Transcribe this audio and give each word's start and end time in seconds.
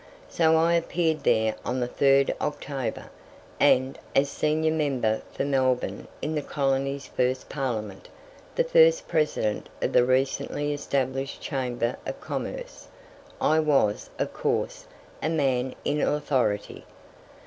So 0.29 0.55
I 0.55 0.73
appeared 0.73 1.21
there 1.21 1.53
on 1.63 1.79
the 1.79 1.87
3rd 1.87 2.33
October, 2.41 3.11
and, 3.59 3.99
as 4.15 4.31
senior 4.31 4.71
member 4.71 5.21
for 5.31 5.45
Melbourne 5.45 6.07
in 6.23 6.33
the 6.33 6.41
colony's 6.41 7.05
first 7.05 7.49
Parliament, 7.49 8.09
and 8.57 8.67
first 8.67 9.07
President 9.07 9.69
of 9.79 9.93
the 9.93 10.03
recently 10.03 10.73
established 10.73 11.39
Chamber 11.39 11.97
of 12.03 12.19
Commerce, 12.19 12.87
I 13.39 13.59
was, 13.59 14.09
of 14.17 14.33
course, 14.33 14.87
"a 15.21 15.29
man 15.29 15.75
in 15.85 16.01
authority." 16.01 16.83